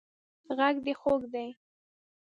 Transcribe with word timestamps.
غږ 0.57 0.75
دې 0.85 0.93
خوږ 0.99 1.21
دی 1.33 1.49